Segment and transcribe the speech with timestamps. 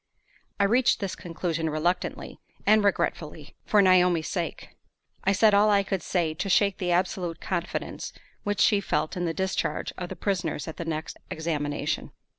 [0.59, 4.69] I reached this conclusion reluctantly and regretfully, for Naomi's sake.
[5.25, 8.11] I said all I could say to shake the absolute confidence
[8.41, 12.13] which she felt in the discharge of the prisoners at the next examination.